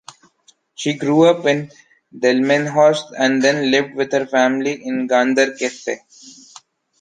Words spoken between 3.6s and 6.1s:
lived with her family in Ganderkesee.